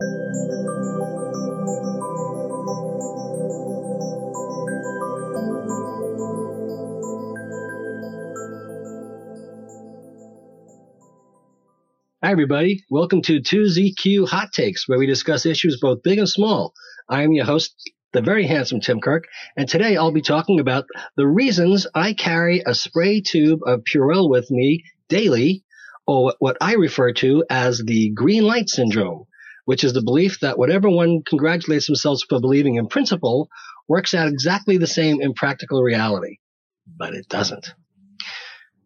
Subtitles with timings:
[0.00, 0.06] Hi,
[12.24, 12.82] everybody.
[12.90, 16.72] Welcome to 2ZQ Hot Takes, where we discuss issues both big and small.
[17.08, 17.76] I am your host,
[18.12, 20.86] the very handsome Tim Kirk, and today I'll be talking about
[21.16, 25.62] the reasons I carry a spray tube of Purell with me daily,
[26.04, 29.26] or what I refer to as the green light syndrome,
[29.64, 33.48] which is the belief that whatever one congratulates themselves for believing in principle
[33.88, 36.38] works out exactly the same in practical reality.
[36.96, 37.74] But it doesn't.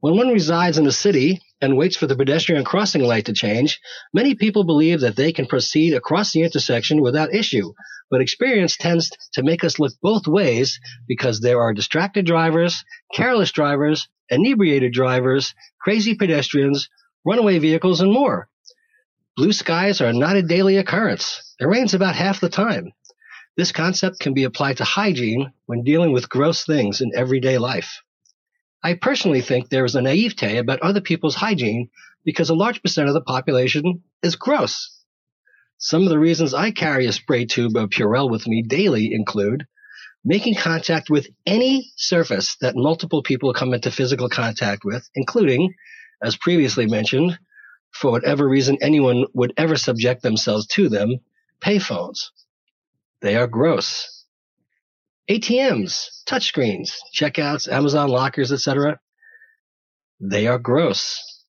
[0.01, 3.81] When one resides in a city and waits for the pedestrian crossing light to change,
[4.15, 7.73] many people believe that they can proceed across the intersection without issue.
[8.09, 13.51] But experience tends to make us look both ways because there are distracted drivers, careless
[13.51, 16.89] drivers, inebriated drivers, crazy pedestrians,
[17.25, 18.49] runaway vehicles, and more.
[19.39, 21.55] Blue skies are not a daily occurrence.
[21.61, 22.93] It rains about half the time.
[23.57, 28.03] This concept can be applied to hygiene when dealing with gross things in everyday life.
[28.83, 31.89] I personally think there is a naivete about other people's hygiene
[32.25, 35.05] because a large percent of the population is gross.
[35.77, 39.69] Some of the reasons I carry a spray tube of Purell with me daily include
[40.25, 45.75] making contact with any surface that multiple people come into physical contact with, including,
[46.21, 47.39] as previously mentioned,
[47.93, 51.19] for whatever reason anyone would ever subject themselves to them,
[51.61, 52.31] payphones.
[53.21, 54.25] They are gross.
[55.29, 58.99] ATMs, touchscreens, checkouts, Amazon lockers, etc.
[60.21, 61.45] They are gross.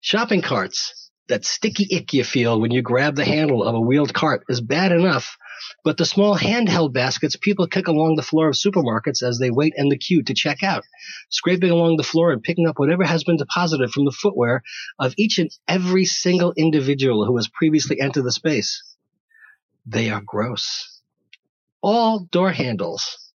[0.00, 4.12] Shopping carts, that sticky ick you feel when you grab the handle of a wheeled
[4.12, 5.36] cart is bad enough,
[5.82, 9.72] but the small handheld baskets people kick along the floor of supermarkets as they wait
[9.76, 10.84] in the queue to check out,
[11.30, 14.62] scraping along the floor and picking up whatever has been deposited from the footwear
[14.98, 18.82] of each and every single individual who has previously entered the space.
[19.86, 21.00] They are gross
[21.82, 23.30] all door handles.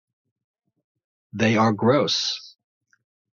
[1.32, 2.56] They are gross.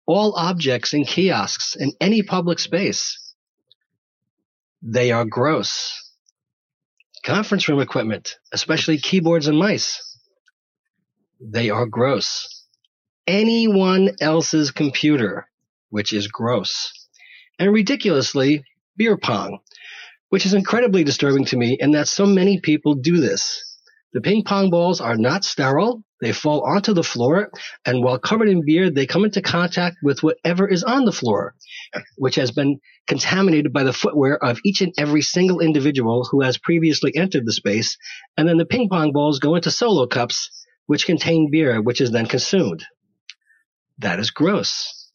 [0.07, 3.26] All objects in kiosks in any public space.
[4.83, 6.13] They are gross.
[7.25, 10.19] Conference room equipment, especially keyboards and mice.
[11.41, 12.65] They are gross.
[13.27, 15.49] Anyone else's computer,
[15.91, 16.93] which is gross.
[17.59, 18.65] And ridiculously,
[18.97, 19.59] beer pong,
[20.29, 23.76] which is incredibly disturbing to me in that so many people do this.
[24.13, 26.03] The ping pong balls are not sterile.
[26.21, 27.51] They fall onto the floor,
[27.85, 31.55] and while covered in beer, they come into contact with whatever is on the floor,
[32.17, 36.57] which has been contaminated by the footwear of each and every single individual who has
[36.57, 37.99] previously entered the space.
[38.37, 40.51] And then the ping pong balls go into solo cups,
[40.87, 42.85] which contain beer, which is then consumed.
[43.99, 45.11] That is gross.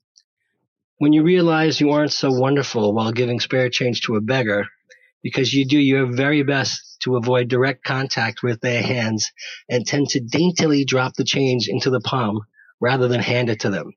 [0.97, 4.67] When you realize you aren't so wonderful while giving spare change to a beggar,
[5.23, 9.31] because you do your very best to avoid direct contact with their hands
[9.69, 12.41] and tend to daintily drop the change into the palm
[12.79, 13.91] rather than hand it to them.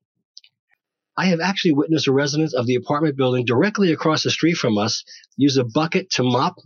[1.17, 4.79] I have actually witnessed a resident of the apartment building directly across the street from
[4.79, 5.05] us
[5.37, 6.57] use a bucket to mop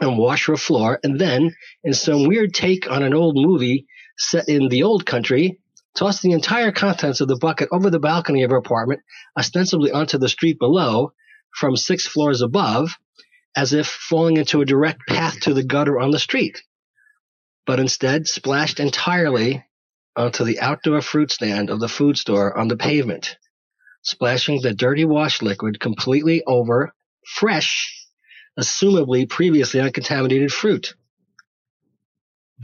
[0.00, 3.86] and wash her floor, and then, in some weird take on an old movie
[4.18, 5.60] set in the old country,
[5.96, 9.00] toss the entire contents of the bucket over the balcony of her apartment,
[9.38, 11.12] ostensibly onto the street below,
[11.54, 12.96] from six floors above,
[13.56, 16.62] as if falling into a direct path to the gutter on the street,
[17.66, 19.64] but instead splashed entirely
[20.16, 23.36] onto the outdoor fruit stand of the food store on the pavement,
[24.02, 26.92] splashing the dirty wash liquid completely over
[27.26, 28.06] fresh,
[28.58, 30.94] assumably previously uncontaminated fruit.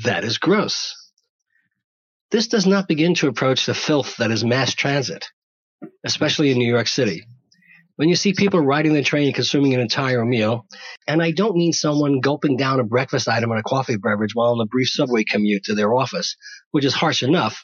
[0.04, 0.96] That is gross.
[2.30, 5.26] This does not begin to approach the filth that is mass transit,
[6.04, 7.24] especially in New York City
[8.00, 10.64] when you see people riding the train and consuming an entire meal,
[11.06, 14.52] and I don't mean someone gulping down a breakfast item and a coffee beverage while
[14.52, 16.34] on a brief subway commute to their office,
[16.70, 17.62] which is harsh enough,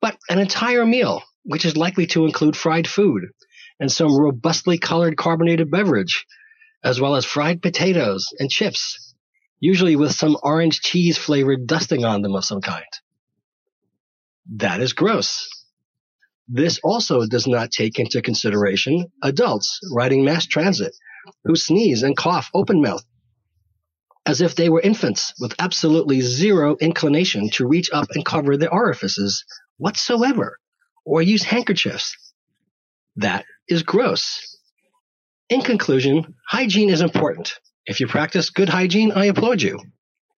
[0.00, 3.24] but an entire meal, which is likely to include fried food
[3.80, 6.26] and some robustly colored carbonated beverage,
[6.84, 9.16] as well as fried potatoes and chips,
[9.58, 12.84] usually with some orange cheese flavored dusting on them of some kind.
[14.48, 15.48] That is gross.
[16.48, 20.94] This also does not take into consideration adults riding mass transit
[21.44, 23.04] who sneeze and cough open mouth
[24.26, 28.72] as if they were infants with absolutely zero inclination to reach up and cover their
[28.72, 29.44] orifices
[29.78, 30.58] whatsoever
[31.04, 32.16] or use handkerchiefs.
[33.16, 34.58] That is gross.
[35.48, 37.54] In conclusion, hygiene is important.
[37.86, 39.78] If you practice good hygiene, I applaud you.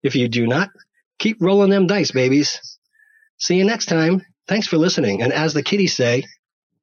[0.02, 0.68] If you do not,
[1.18, 2.78] keep rolling them dice, babies.
[3.38, 4.22] See you next time.
[4.48, 5.22] Thanks for listening.
[5.22, 6.24] And as the kiddies say,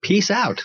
[0.01, 0.63] peace out.